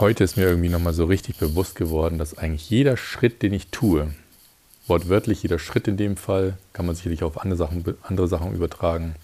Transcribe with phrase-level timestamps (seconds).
[0.00, 3.68] heute ist mir irgendwie nochmal so richtig bewusst geworden, dass eigentlich jeder Schritt, den ich
[3.68, 4.12] tue,
[4.86, 9.14] wortwörtlich jeder Schritt in dem Fall, kann man sicherlich auf andere Sachen, andere Sachen übertragen,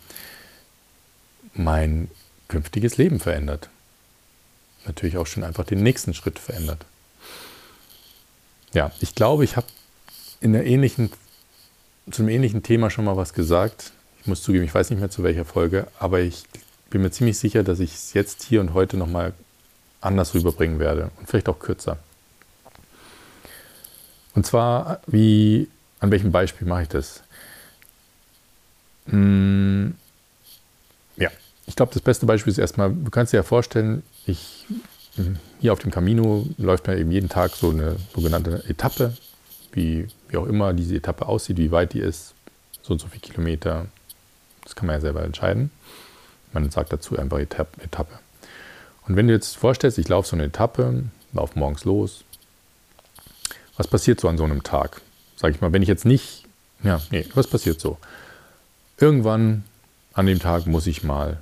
[1.54, 2.08] mein
[2.48, 3.70] künftiges Leben verändert.
[4.84, 6.84] Natürlich auch schon einfach den nächsten Schritt verändert.
[8.72, 9.66] Ja, ich glaube, ich habe
[10.40, 11.10] in der ähnlichen,
[12.10, 13.92] zu ähnlichen Thema schon mal was gesagt.
[14.20, 16.44] Ich muss zugeben, ich weiß nicht mehr zu welcher Folge, aber ich
[16.90, 19.32] bin mir ziemlich sicher, dass ich es jetzt hier und heute nochmal
[20.00, 21.98] anders rüberbringen werde und vielleicht auch kürzer.
[24.34, 25.68] Und zwar, wie,
[26.00, 27.22] an welchem Beispiel mache ich das?
[29.06, 29.94] Hm,
[31.16, 31.30] ja,
[31.66, 34.66] ich glaube, das beste Beispiel ist erstmal, du kannst dir ja vorstellen, ich,
[35.60, 39.16] hier auf dem Camino läuft man eben jeden Tag so eine sogenannte Etappe,
[39.72, 42.34] wie, wie auch immer diese Etappe aussieht, wie weit die ist,
[42.82, 43.86] so und so viele Kilometer.
[44.64, 45.70] Das kann man ja selber entscheiden.
[46.52, 48.18] Man sagt dazu einfach Etappe.
[49.06, 52.24] Und wenn du jetzt vorstellst, ich laufe so eine Etappe, laufe morgens los,
[53.76, 55.00] was passiert so an so einem Tag?
[55.36, 56.44] Sag ich mal, wenn ich jetzt nicht,
[56.82, 57.98] ja, nee, was passiert so?
[58.98, 59.64] Irgendwann
[60.14, 61.38] an dem Tag muss ich mal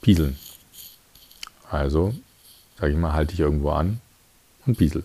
[0.00, 0.38] pieseln.
[1.70, 2.14] Also,
[2.78, 4.00] sage ich mal, halte ich irgendwo an
[4.64, 5.04] und piesel.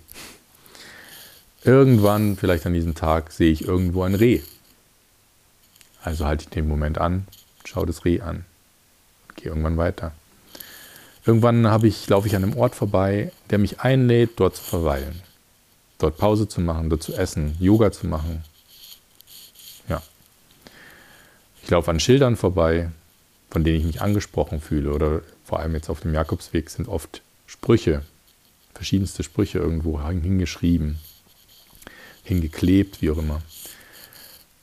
[1.63, 4.41] Irgendwann, vielleicht an diesem Tag, sehe ich irgendwo ein Reh.
[6.03, 7.27] Also halte ich den Moment an,
[7.65, 8.45] schaue das Reh an,
[9.35, 10.13] gehe irgendwann weiter.
[11.25, 15.21] Irgendwann ich, laufe ich an einem Ort vorbei, der mich einlädt, dort zu verweilen.
[15.99, 18.43] Dort Pause zu machen, dort zu essen, Yoga zu machen.
[19.87, 20.01] Ja.
[21.61, 22.89] Ich laufe an Schildern vorbei,
[23.51, 24.93] von denen ich mich angesprochen fühle.
[24.93, 28.03] Oder vor allem jetzt auf dem Jakobsweg sind oft Sprüche,
[28.73, 30.97] verschiedenste Sprüche irgendwo hingeschrieben,
[32.23, 33.41] hingeklebt, wie auch immer,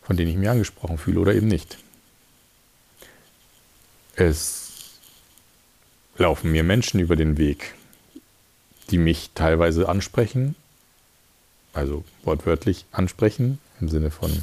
[0.03, 1.79] von denen ich mich angesprochen fühle oder eben nicht.
[4.17, 4.68] Es
[6.19, 7.75] laufen mir Menschen über den Weg,
[8.91, 10.55] die mich teilweise ansprechen,
[11.73, 14.43] also wortwörtlich ansprechen, im Sinne von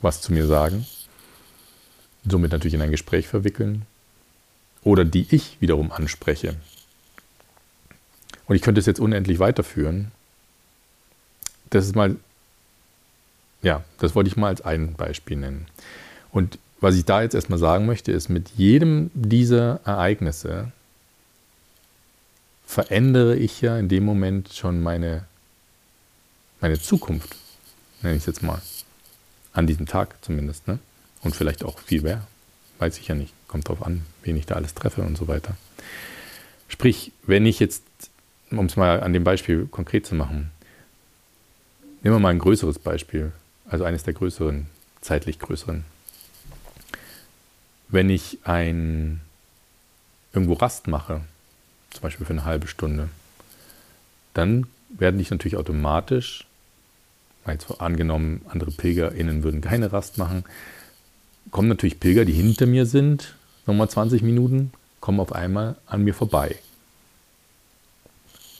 [0.00, 0.86] was zu mir sagen,
[2.28, 3.86] somit natürlich in ein Gespräch verwickeln,
[4.82, 6.56] oder die ich wiederum anspreche.
[8.46, 10.10] Und ich könnte es jetzt unendlich weiterführen.
[11.68, 12.16] Das ist mal,
[13.62, 15.66] ja, das wollte ich mal als ein Beispiel nennen.
[16.32, 20.72] Und was ich da jetzt erstmal sagen möchte, ist, mit jedem dieser Ereignisse
[22.66, 25.24] verändere ich ja in dem Moment schon meine,
[26.60, 27.36] meine Zukunft,
[28.00, 28.62] nenne ich es jetzt mal.
[29.52, 30.68] An diesem Tag zumindest.
[30.68, 30.78] Ne?
[31.22, 32.26] Und vielleicht auch viel mehr.
[32.78, 33.34] Weiß ich ja nicht.
[33.48, 35.56] Kommt drauf an, wen ich da alles treffe und so weiter.
[36.68, 37.82] Sprich, wenn ich jetzt,
[38.52, 40.52] um es mal an dem Beispiel konkret zu machen,
[42.02, 43.32] nehmen wir mal ein größeres Beispiel,
[43.68, 44.66] also eines der größeren,
[45.00, 45.84] zeitlich größeren
[47.90, 49.20] wenn ich ein
[50.32, 51.22] irgendwo Rast mache,
[51.90, 53.08] zum Beispiel für eine halbe Stunde,
[54.34, 56.46] dann werden ich natürlich automatisch,
[57.46, 60.44] jetzt angenommen, andere PilgerInnen würden keine Rast machen,
[61.50, 63.34] kommen natürlich Pilger, die hinter mir sind,
[63.66, 66.56] nochmal 20 Minuten, kommen auf einmal an mir vorbei.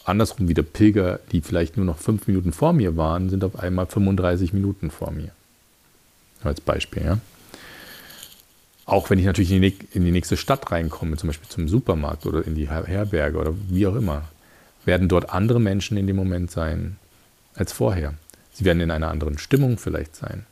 [0.04, 3.86] Andersrum wieder Pilger, die vielleicht nur noch 5 Minuten vor mir waren, sind auf einmal
[3.86, 5.30] 35 Minuten vor mir.
[6.42, 7.18] Als Beispiel, ja.
[8.90, 12.56] Auch wenn ich natürlich in die, nächste Stadt reinkomme, zum Beispiel zum Supermarkt oder in
[12.56, 14.24] die Herberge oder wie auch immer,
[14.84, 16.96] werden dort andere Menschen in dem Moment sein
[17.54, 18.14] als vorher.
[18.52, 20.44] Sie werden in einer anderen Stimmung vielleicht sein.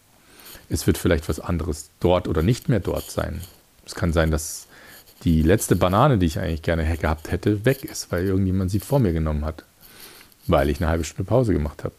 [0.68, 3.40] Es wird vielleicht was anderes dort oder nicht mehr dort sein.
[3.84, 4.68] Es kann sein, dass
[5.24, 9.00] die letzte Banane, die ich eigentlich gerne gehabt hätte, weg ist, weil irgendjemand sie vor
[9.00, 9.64] mir genommen hat,
[10.46, 11.96] weil ich eine halbe Stunde Pause gemacht habe.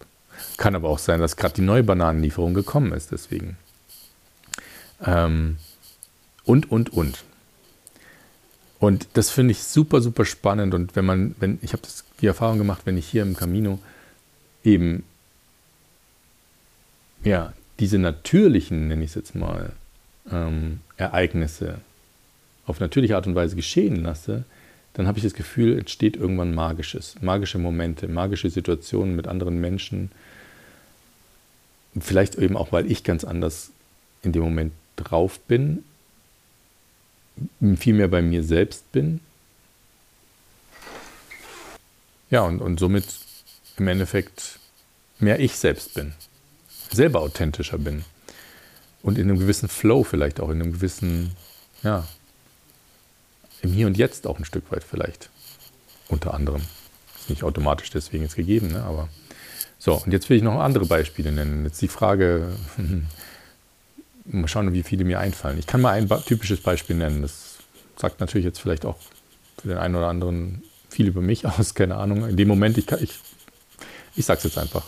[0.55, 3.57] Kann aber auch sein, dass gerade die neue Bananenlieferung gekommen ist, deswegen.
[5.05, 5.57] Ähm,
[6.49, 7.23] und, und, und.
[8.79, 10.73] Und das finde ich super, super spannend.
[10.73, 11.83] Und wenn man, wenn, ich habe
[12.21, 13.77] die Erfahrung gemacht, wenn ich hier im Camino
[14.63, 15.03] eben,
[17.23, 19.73] ja, diese natürlichen, nenne ich es jetzt mal,
[20.31, 21.81] ähm, Ereignisse
[22.65, 24.43] auf natürliche Art und Weise geschehen lasse,
[24.93, 30.09] dann habe ich das Gefühl, entsteht irgendwann Magisches, magische Momente, magische Situationen mit anderen Menschen.
[31.99, 33.69] Vielleicht eben auch, weil ich ganz anders
[34.23, 35.83] in dem Moment drauf bin,
[37.77, 39.19] viel mehr bei mir selbst bin.
[42.29, 43.05] Ja, und, und somit
[43.77, 44.59] im Endeffekt
[45.19, 46.13] mehr ich selbst bin,
[46.91, 48.03] selber authentischer bin
[49.01, 51.31] und in einem gewissen Flow vielleicht auch, in einem gewissen,
[51.83, 52.07] ja,
[53.61, 55.29] im Hier und Jetzt auch ein Stück weit vielleicht,
[56.07, 56.61] unter anderem.
[57.19, 58.83] Ist nicht automatisch deswegen jetzt gegeben, ne?
[58.83, 59.09] aber
[59.77, 61.63] so, und jetzt will ich noch andere Beispiele nennen.
[61.63, 62.49] Jetzt die Frage,
[64.31, 65.57] Mal schauen, wie viele mir einfallen.
[65.57, 67.21] Ich kann mal ein typisches Beispiel nennen.
[67.21, 67.57] Das
[67.95, 68.97] sagt natürlich jetzt vielleicht auch
[69.59, 72.27] für den einen oder anderen viel über mich aus, keine Ahnung.
[72.27, 73.19] In dem Moment, ich, ich,
[74.15, 74.85] ich sag's jetzt einfach.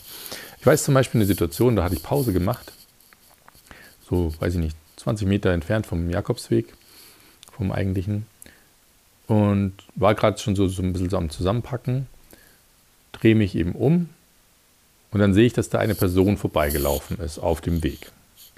[0.59, 2.71] Ich weiß zum Beispiel eine Situation, da hatte ich Pause gemacht,
[4.07, 6.73] so, weiß ich nicht, 20 Meter entfernt vom Jakobsweg,
[7.51, 8.27] vom eigentlichen.
[9.25, 12.05] Und war gerade schon so, so ein bisschen so am Zusammenpacken,
[13.11, 14.09] drehe mich eben um
[15.11, 18.11] und dann sehe ich, dass da eine Person vorbeigelaufen ist auf dem Weg.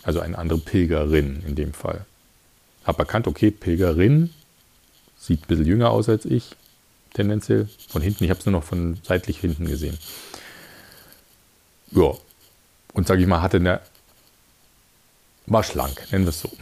[0.04, 2.06] Also eine andere Pilgerin in dem Fall.
[2.84, 4.32] Habe erkannt, okay, Pilgerin,
[5.18, 6.56] sieht ein bisschen jünger aus als ich,
[7.14, 7.70] tendenziell.
[7.88, 9.98] Von hinten, ich habe es nur noch von seitlich hinten gesehen.
[11.92, 12.14] Ja,
[12.94, 13.80] und sage ich mal, hatte eine,
[15.46, 16.50] war schlank, nennen wir es so.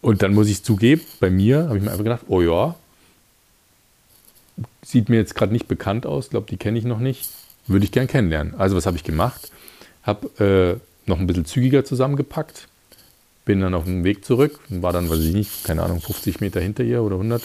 [0.00, 2.74] und dann muss ich zugeben, bei mir habe ich mir einfach gedacht, oh ja,
[4.84, 7.30] sieht mir jetzt gerade nicht bekannt aus, glaube, die kenne ich noch nicht,
[7.66, 8.54] würde ich gern kennenlernen.
[8.56, 9.52] Also was habe ich gemacht?
[10.02, 12.68] Habe äh, noch ein bisschen zügiger zusammengepackt,
[13.44, 16.60] bin dann auf dem Weg zurück, war dann, weiß ich nicht, keine Ahnung, 50 Meter
[16.60, 17.42] hinter ihr oder 100.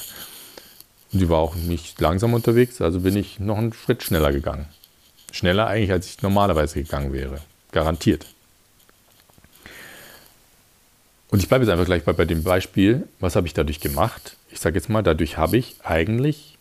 [1.14, 4.66] Und die war auch nicht langsam unterwegs, also bin ich noch einen Schritt schneller gegangen.
[5.32, 7.42] Schneller eigentlich, als ich normalerweise gegangen wäre.
[7.72, 8.26] Garantiert.
[11.30, 14.38] Und ich bleibe jetzt einfach gleich bei, bei dem Beispiel, was habe ich dadurch gemacht?
[14.50, 16.58] Ich sage jetzt mal, dadurch habe ich eigentlich,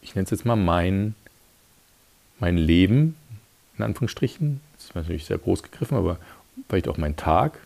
[0.00, 1.14] ich nenne es jetzt mal mein,
[2.38, 3.16] mein Leben,
[3.76, 6.18] in Anführungsstrichen, das ist natürlich sehr groß gegriffen, aber
[6.68, 7.58] vielleicht auch mein Tag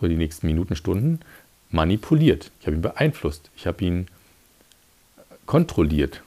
[0.00, 1.20] oder die nächsten Minuten, Stunden
[1.70, 2.50] manipuliert.
[2.60, 3.50] Ich habe ihn beeinflusst.
[3.56, 4.06] Ich habe ihn
[5.46, 6.22] kontrolliert.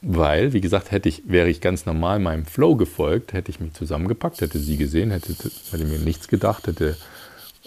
[0.00, 3.72] Weil, wie gesagt, hätte ich, wäre ich ganz normal meinem Flow gefolgt, hätte ich mich
[3.72, 5.32] zusammengepackt, hätte sie gesehen, hätte,
[5.70, 6.96] hätte mir nichts gedacht, hätte,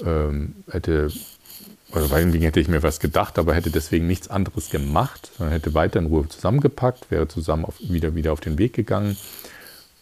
[0.06, 1.12] ähm, hätte,
[1.92, 5.74] oder irgendwie hätte ich mir was gedacht, aber hätte deswegen nichts anderes gemacht, sondern hätte
[5.74, 9.16] weiter in Ruhe zusammengepackt, wäre zusammen auf, wieder, wieder auf den Weg gegangen,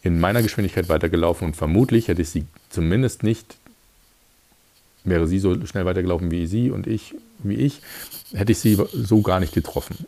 [0.04, 3.56] in meiner Geschwindigkeit weitergelaufen und vermutlich hätte ich sie zumindest nicht,
[5.06, 7.82] wäre sie so schnell weitergelaufen wie sie und ich, wie ich,
[8.34, 10.06] hätte ich sie so gar nicht getroffen.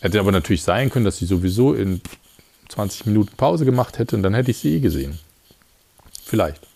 [0.00, 2.00] Hätte aber natürlich sein können, dass sie sowieso in
[2.68, 5.18] 20 Minuten Pause gemacht hätte und dann hätte ich sie eh gesehen.
[6.24, 6.66] Vielleicht.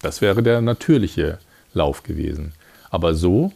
[0.00, 1.38] Das wäre der natürliche
[1.72, 2.52] Lauf gewesen.
[2.90, 3.52] Aber so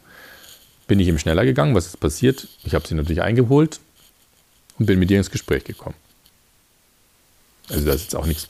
[0.86, 1.74] bin ich eben schneller gegangen.
[1.74, 2.48] Was ist passiert?
[2.64, 3.80] Ich habe sie natürlich eingeholt
[4.78, 5.96] und bin mit ihr ins Gespräch gekommen.
[7.70, 8.48] Also das ist jetzt auch nichts,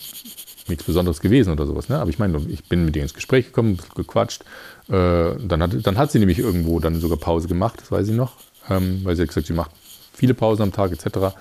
[0.68, 1.88] nichts Besonderes gewesen oder sowas.
[1.88, 1.98] Ne?
[1.98, 4.42] Aber ich meine, ich bin mit ihr ins Gespräch gekommen, gequatscht.
[4.88, 8.14] Äh, dann, hat, dann hat sie nämlich irgendwo dann sogar Pause gemacht, das weiß ich
[8.14, 8.34] noch.
[8.68, 9.70] Ähm, weil sie hat gesagt, sie macht
[10.12, 11.34] viele Pausen am Tag etc.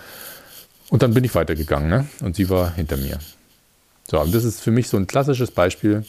[0.89, 2.07] Und dann bin ich weitergegangen ne?
[2.21, 3.19] und sie war hinter mir.
[4.09, 6.03] So, und das ist für mich so ein klassisches Beispiel,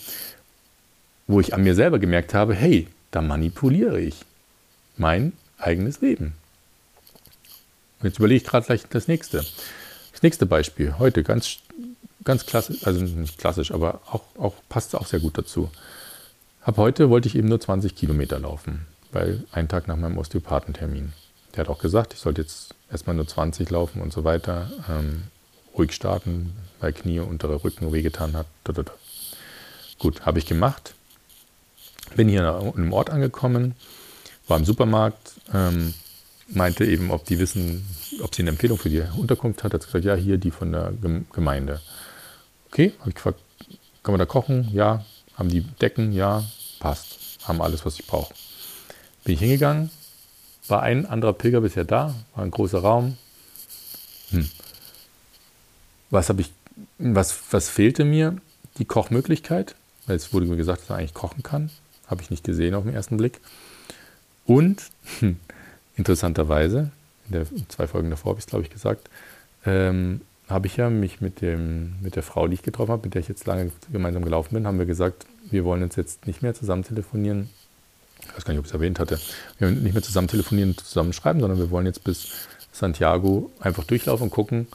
[1.27, 4.25] wo ich an mir selber gemerkt habe, hey, da manipuliere ich
[4.97, 6.33] mein eigenes Leben.
[8.01, 9.45] Und jetzt überlege ich gerade gleich das nächste.
[10.21, 11.61] Das nächste Beispiel, heute ganz,
[12.25, 15.71] ganz klassisch, also nicht klassisch, aber auch, auch passt auch sehr gut dazu.
[16.61, 21.15] Ab heute wollte ich eben nur 20 Kilometer laufen, weil einen Tag nach meinem Osteopathentermin.
[21.57, 24.71] Der hat auch gesagt, ich sollte jetzt erstmal nur 20 laufen und so weiter.
[24.91, 25.23] Ähm,
[25.75, 28.47] ruhig starten, weil Knie, untere Rücken wehgetan hat.
[29.99, 30.93] Gut, habe ich gemacht.
[32.15, 33.75] Bin hier in einem Ort angekommen,
[34.49, 35.95] war im Supermarkt, ähm,
[36.51, 37.87] meinte eben, ob die wissen,
[38.23, 39.75] ob sie eine Empfehlung für die Unterkunft hat.
[39.75, 40.93] Hat gesagt, ja, hier die von der
[41.33, 41.81] Gemeinde.
[42.69, 43.41] Okay, habe ich gefragt,
[44.03, 44.69] kann man da kochen?
[44.73, 45.05] Ja.
[45.35, 46.13] Haben die Decken?
[46.13, 46.45] Ja.
[46.79, 47.17] Passt.
[47.45, 48.35] Haben alles, was ich brauche.
[49.25, 49.91] Bin ich hingegangen,
[50.69, 53.17] war ein anderer Pilger bisher da, war ein großer Raum.
[54.31, 54.49] Hm.
[56.11, 56.51] Was habe ich,
[56.99, 58.37] was, was fehlte mir?
[58.79, 59.75] Die Kochmöglichkeit,
[60.07, 61.71] weil es wurde mir gesagt, dass man eigentlich kochen kann.
[62.07, 63.41] Habe ich nicht gesehen auf den ersten Blick.
[64.47, 64.83] Und
[65.19, 65.39] hm,
[66.01, 66.91] interessanterweise,
[67.27, 69.09] in der zwei Folgen davor habe ich es, glaube ich, gesagt,
[69.65, 73.15] ähm, habe ich ja mich mit, dem, mit der Frau, die ich getroffen habe, mit
[73.15, 76.43] der ich jetzt lange gemeinsam gelaufen bin, haben wir gesagt, wir wollen uns jetzt nicht
[76.43, 77.51] mehr zusammen telefonieren,
[78.23, 79.21] ich weiß gar nicht, ob ich es erwähnt hatte,
[79.59, 82.29] wir wollen nicht mehr zusammen telefonieren und zusammen schreiben, sondern wir wollen jetzt bis
[82.73, 84.67] Santiago einfach durchlaufen und gucken,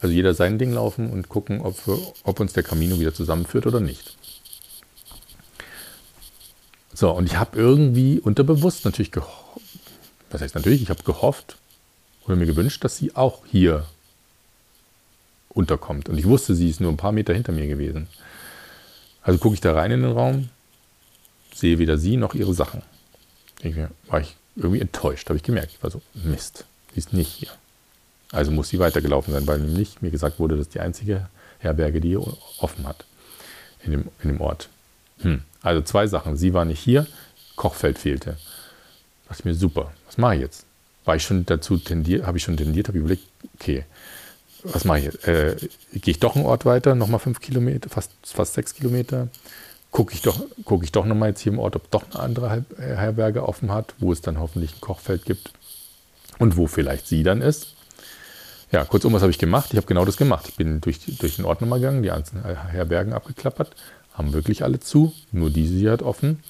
[0.00, 3.66] also jeder sein Ding laufen und gucken, ob, wir, ob uns der Camino wieder zusammenführt
[3.66, 4.16] oder nicht.
[6.94, 9.12] So, und ich habe irgendwie unterbewusst natürlich
[10.30, 11.56] was heißt natürlich, ich habe gehofft
[12.26, 13.86] oder mir gewünscht, dass sie auch hier
[15.48, 16.08] unterkommt.
[16.08, 18.08] Und ich wusste, sie ist nur ein paar Meter hinter mir gewesen.
[19.22, 20.50] Also gucke ich da rein in den Raum,
[21.54, 22.82] sehe weder sie noch ihre Sachen.
[23.62, 23.74] Ich
[24.06, 25.72] war ich irgendwie enttäuscht, habe ich gemerkt.
[25.72, 27.50] Ich war so, Mist, sie ist nicht hier.
[28.30, 32.08] Also muss sie weitergelaufen sein, weil nämlich mir gesagt wurde, dass die einzige Herberge, die
[32.08, 32.22] hier
[32.58, 33.04] offen hat
[33.84, 34.68] in dem, in dem Ort.
[35.20, 35.42] Hm.
[35.62, 36.36] Also zwei Sachen.
[36.36, 37.06] Sie war nicht hier,
[37.56, 38.36] Kochfeld fehlte.
[39.28, 40.64] Da dachte ich mir, super, was mache ich jetzt?
[41.04, 43.84] War ich schon dazu tendiert, habe ich schon tendiert, habe ich überlegt, okay,
[44.62, 45.28] was mache ich jetzt?
[45.28, 45.56] Äh,
[45.92, 49.28] Gehe ich doch einen Ort weiter, nochmal fünf Kilometer, fast, fast sechs Kilometer?
[49.90, 52.64] gucke ich doch, guck ich doch nochmal jetzt hier im Ort, ob doch eine andere
[52.78, 55.52] Herberge offen hat, wo es dann hoffentlich ein Kochfeld gibt.
[56.38, 57.74] Und wo vielleicht sie dann ist.
[58.70, 59.70] Ja, kurzum, was habe ich gemacht?
[59.72, 60.46] Ich habe genau das gemacht.
[60.48, 63.74] Ich bin durch, durch den Ort nochmal gegangen, die einzelnen Herbergen abgeklappert,
[64.12, 66.40] haben wirklich alle zu, nur diese hier hat offen.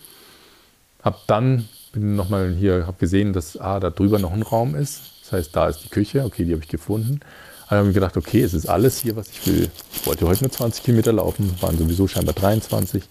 [1.02, 5.00] Hab dann, bin nochmal hier, habe gesehen, dass ah, da drüber noch ein Raum ist.
[5.22, 7.20] Das heißt, da ist die Küche, okay, die habe ich gefunden.
[7.68, 9.70] Dann habe ich gedacht, okay, es ist alles hier, was ich will.
[9.92, 13.04] Ich wollte heute nur 20 Kilometer laufen, waren sowieso scheinbar 23.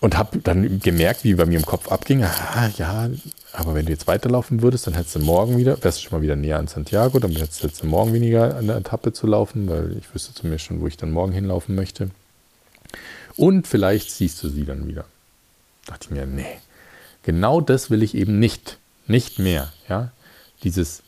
[0.00, 3.08] Und habe dann gemerkt, wie bei mir im Kopf abging, ah, ja,
[3.52, 6.22] aber wenn du jetzt weiterlaufen würdest, dann hättest du morgen wieder, wärst du schon mal
[6.22, 9.96] wieder näher an Santiago, dann hättest du morgen weniger an der Etappe zu laufen, weil
[9.96, 12.10] ich wüsste zumindest schon, wo ich dann morgen hinlaufen möchte.
[13.36, 15.06] Und vielleicht siehst du sie dann wieder.
[15.84, 16.58] Da dachte ich mir, nee,
[17.22, 18.78] genau das will ich eben nicht.
[19.06, 19.72] Nicht mehr.
[19.88, 20.12] Ja?
[20.62, 21.02] Dieses,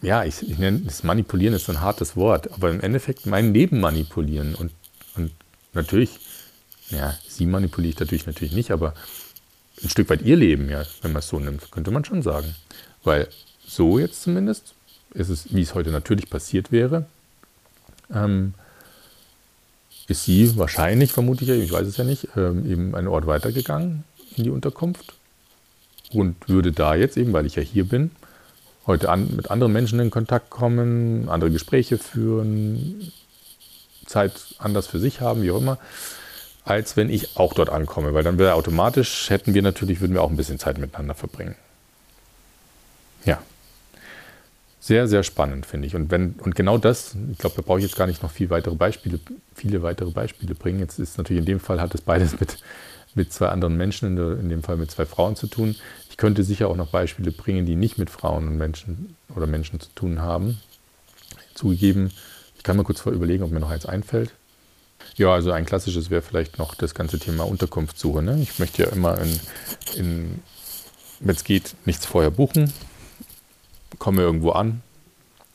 [0.00, 3.52] ja, ich, ich nenne das Manipulieren ist so ein hartes Wort, aber im Endeffekt mein
[3.52, 4.54] Leben manipulieren.
[4.54, 4.70] Und,
[5.16, 5.32] und
[5.72, 6.20] natürlich,
[6.90, 8.94] ja, sie manipuliere ich natürlich natürlich nicht, aber
[9.82, 12.54] ein Stück weit ihr Leben, ja, wenn man es so nimmt, könnte man schon sagen.
[13.02, 13.28] Weil
[13.66, 14.74] so jetzt zumindest
[15.14, 17.06] ist es, wie es heute natürlich passiert wäre,
[18.12, 18.54] ähm,
[20.08, 24.04] ist sie wahrscheinlich, vermute ich, ich weiß es ja nicht, ähm, eben einen Ort weitergegangen
[24.36, 25.14] in die Unterkunft
[26.12, 28.10] und würde da jetzt eben, weil ich ja hier bin,
[28.86, 33.12] heute an, mit anderen Menschen in Kontakt kommen, andere Gespräche führen,
[34.06, 35.78] Zeit anders für sich haben, wie auch immer,
[36.64, 40.22] als wenn ich auch dort ankomme, weil dann wäre automatisch, hätten wir natürlich, würden wir
[40.22, 41.54] auch ein bisschen Zeit miteinander verbringen.
[43.24, 43.38] Ja.
[44.80, 45.96] Sehr, sehr spannend, finde ich.
[45.96, 48.48] Und, wenn, und genau das, ich glaube, da brauche ich jetzt gar nicht noch viel
[48.48, 49.18] weitere Beispiele,
[49.54, 50.78] viele weitere Beispiele bringen.
[50.78, 52.58] Jetzt ist natürlich in dem Fall hat es beides mit,
[53.14, 55.74] mit zwei anderen Menschen, in, der, in dem Fall mit zwei Frauen zu tun.
[56.10, 59.80] Ich könnte sicher auch noch Beispiele bringen, die nicht mit Frauen und Menschen oder Menschen
[59.80, 60.60] zu tun haben.
[61.54, 62.12] Zugegeben,
[62.56, 64.30] ich kann mal kurz überlegen, ob mir noch eins einfällt.
[65.16, 68.22] Ja, also ein klassisches wäre vielleicht noch das ganze Thema Unterkunftssuche.
[68.22, 68.38] Ne?
[68.40, 69.40] Ich möchte ja immer, in,
[69.96, 70.38] in
[71.18, 72.72] wenn es geht, nichts vorher buchen
[73.98, 74.82] komme irgendwo an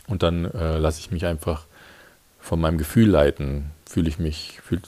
[0.07, 1.65] und dann äh, lasse ich mich einfach
[2.39, 3.71] von meinem Gefühl leiten.
[3.85, 4.81] Fühle ich mich, fühl,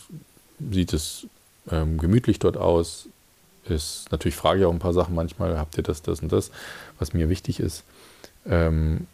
[0.72, 1.28] sieht es
[1.72, 3.08] ähm, gemütlich dort aus?
[3.68, 6.52] Ist, natürlich frage ich auch ein paar Sachen manchmal, habt ihr das, das und das,
[7.00, 7.84] was mir wichtig ist.
[8.46, 9.08] Ähm,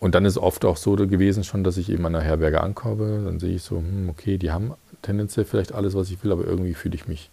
[0.00, 3.24] und dann ist oft auch so gewesen schon, dass ich eben an der Herberge ankomme,
[3.24, 6.44] dann sehe ich so, hm, okay, die haben tendenziell vielleicht alles, was ich will, aber
[6.44, 7.30] irgendwie fühle ich mich,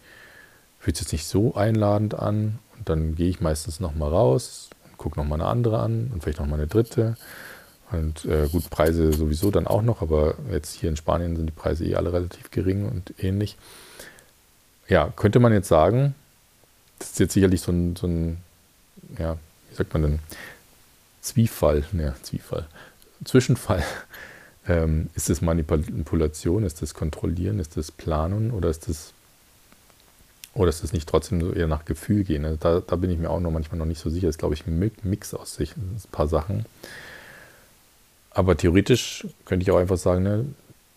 [0.80, 2.60] fühlt es jetzt nicht so einladend an.
[2.78, 4.70] Und dann gehe ich meistens nochmal raus,
[5.06, 7.16] gucke nochmal eine andere an und vielleicht nochmal eine dritte.
[7.92, 11.52] Und äh, gut, Preise sowieso dann auch noch, aber jetzt hier in Spanien sind die
[11.52, 13.56] Preise eh alle relativ gering und ähnlich.
[14.88, 16.16] Ja, könnte man jetzt sagen,
[16.98, 18.38] das ist jetzt sicherlich so ein, so ein
[19.20, 19.38] ja,
[19.70, 20.20] wie sagt man denn,
[21.22, 22.68] Zwiefall, ja, Zwiefall,
[23.24, 23.84] Zwischenfall.
[24.68, 29.14] Ähm, ist das Manipulation, ist das Kontrollieren, ist das Planen oder ist das
[30.56, 32.46] oder ist es nicht trotzdem so eher nach Gefühl gehen?
[32.46, 34.28] Also da, da bin ich mir auch noch manchmal noch nicht so sicher.
[34.28, 36.66] Das ist, glaube ich, ein Mix aus sich, ein paar Sachen.
[38.32, 40.46] Aber theoretisch könnte ich auch einfach sagen, ne,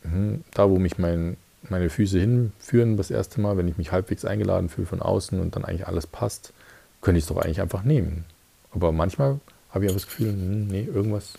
[0.02, 1.36] hm, da wo mich mein,
[1.68, 5.56] meine Füße hinführen, das erste Mal, wenn ich mich halbwegs eingeladen fühle von außen und
[5.56, 6.52] dann eigentlich alles passt,
[7.00, 8.24] könnte ich es doch eigentlich einfach nehmen.
[8.72, 11.34] Aber manchmal habe ich auch das Gefühl, hm, nee, irgendwas,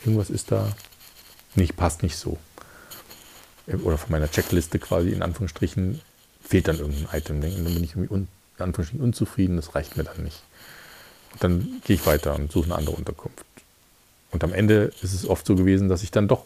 [0.00, 0.70] irgendwas ist da
[1.54, 2.36] nicht, passt nicht so.
[3.66, 6.02] Oder von meiner Checkliste quasi in Anführungsstrichen
[6.46, 7.36] fehlt dann irgendein Item.
[7.36, 8.28] Und dann bin ich irgendwie un,
[9.00, 10.42] unzufrieden, das reicht mir dann nicht.
[11.34, 13.44] Und dann gehe ich weiter und suche eine andere Unterkunft.
[14.30, 16.44] Und am Ende ist es oft so gewesen, dass ich dann doch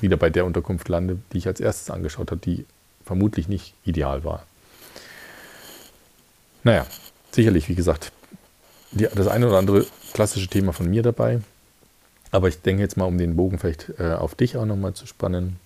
[0.00, 2.64] wieder bei der Unterkunft lande, die ich als erstes angeschaut habe, die
[3.04, 4.44] vermutlich nicht ideal war.
[6.62, 6.86] Naja,
[7.30, 8.12] sicherlich, wie gesagt,
[8.92, 11.40] die, das eine oder andere klassische Thema von mir dabei.
[12.30, 15.06] Aber ich denke jetzt mal, um den Bogen vielleicht äh, auf dich auch nochmal zu
[15.06, 15.56] spannen.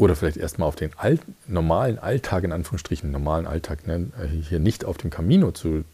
[0.00, 4.06] Oder vielleicht erstmal auf den All normalen Alltag, in Anführungsstrichen, normalen Alltag, ne,
[4.48, 5.84] hier nicht auf dem Camino zu,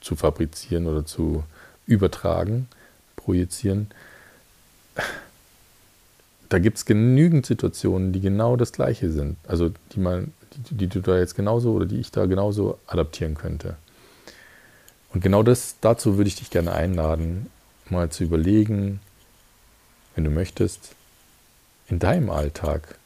[0.00, 1.44] zu fabrizieren oder zu
[1.86, 2.66] übertragen,
[3.14, 3.90] projizieren.
[6.48, 9.36] Da gibt es genügend Situationen, die genau das Gleiche sind.
[9.46, 10.32] Also die, man,
[10.70, 13.76] die, die du da jetzt genauso oder die ich da genauso adaptieren könnte.
[15.12, 17.50] Und genau das, dazu würde ich dich gerne einladen,
[17.90, 19.00] mal zu überlegen,
[20.14, 20.94] wenn du möchtest,
[21.88, 22.96] in deinem Alltag,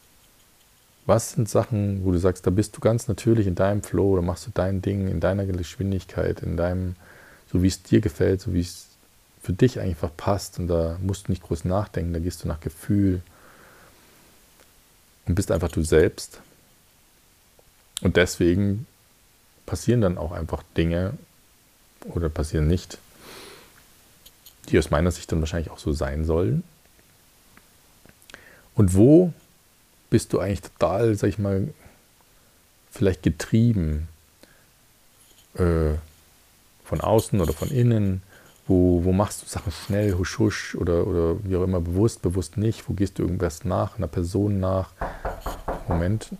[1.06, 4.22] was sind Sachen, wo du sagst, da bist du ganz natürlich in deinem Flow, da
[4.22, 6.96] machst du dein Ding in deiner Geschwindigkeit, in deinem,
[7.50, 8.86] so wie es dir gefällt, so wie es
[9.42, 12.60] für dich einfach passt und da musst du nicht groß nachdenken, da gehst du nach
[12.60, 13.22] Gefühl
[15.26, 16.40] und bist einfach du selbst.
[18.02, 18.86] Und deswegen
[19.66, 21.14] passieren dann auch einfach Dinge
[22.04, 22.98] oder passieren nicht,
[24.68, 26.62] die aus meiner Sicht dann wahrscheinlich auch so sein sollen.
[28.74, 29.32] Und wo
[30.10, 31.68] bist du eigentlich total, sag ich mal,
[32.90, 34.08] vielleicht getrieben
[35.54, 35.94] äh,
[36.84, 38.22] von außen oder von innen?
[38.66, 42.56] Wo, wo machst du Sachen schnell, husch, husch oder, oder wie auch immer, bewusst, bewusst
[42.56, 42.88] nicht?
[42.88, 44.90] Wo gehst du irgendwas nach, einer Person nach?
[45.88, 46.30] Moment.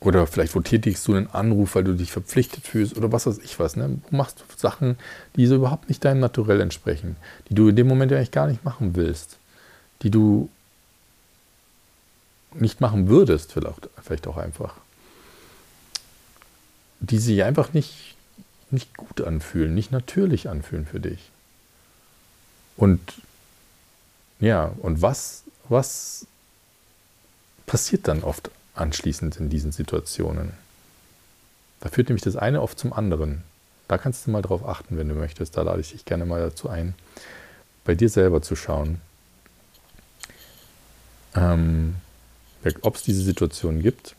[0.00, 3.38] Oder vielleicht, wo tätigst du einen Anruf, weil du dich verpflichtet fühlst oder was weiß
[3.38, 3.76] ich was.
[3.76, 3.98] Ne?
[4.10, 4.96] Wo machst du Sachen,
[5.36, 7.16] die so überhaupt nicht deinem Naturell entsprechen,
[7.48, 9.38] die du in dem Moment eigentlich gar nicht machen willst,
[10.02, 10.50] die du
[12.54, 14.74] nicht machen würdest, vielleicht, vielleicht auch einfach.
[17.00, 18.16] Die sich einfach nicht,
[18.70, 21.30] nicht gut anfühlen, nicht natürlich anfühlen für dich.
[22.76, 23.00] Und
[24.40, 26.26] ja, und was, was
[27.66, 30.52] passiert dann oft anschließend in diesen Situationen?
[31.80, 33.42] Da führt nämlich das eine oft zum anderen.
[33.88, 35.56] Da kannst du mal drauf achten, wenn du möchtest.
[35.56, 36.94] Da lade ich dich gerne mal dazu ein,
[37.84, 39.00] bei dir selber zu schauen,
[41.34, 41.96] ähm,
[42.82, 44.14] ob es diese Situationen gibt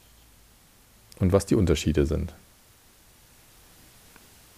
[1.19, 2.33] und was die Unterschiede sind.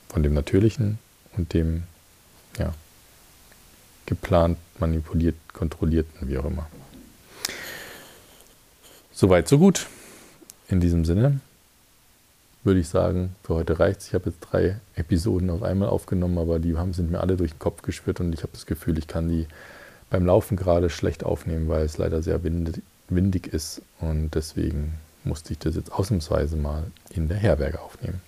[0.10, 1.00] Von dem Natürlichen
[1.36, 1.84] und dem
[2.58, 2.74] ja,
[4.06, 6.67] geplant, manipuliert, kontrollierten, wie auch immer.
[9.13, 9.88] Soweit, so gut.
[10.70, 11.39] In diesem Sinne
[12.63, 14.08] würde ich sagen, für heute reicht es.
[14.08, 17.51] Ich habe jetzt drei Episoden auf einmal aufgenommen, aber die haben, sind mir alle durch
[17.51, 19.48] den Kopf geschwirrt und ich habe das Gefühl, ich kann die
[20.10, 25.54] beim Laufen gerade schlecht aufnehmen, weil es leider sehr windig, windig ist und deswegen musste
[25.54, 28.22] ich das jetzt ausnahmsweise mal in der Herberge aufnehmen.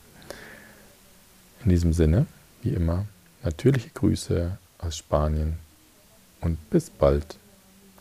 [1.64, 2.26] In diesem Sinne,
[2.62, 3.06] wie immer,
[3.44, 5.58] natürliche Grüße aus Spanien
[6.42, 7.38] und bis bald,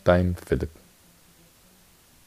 [0.03, 0.71] dein Philipp.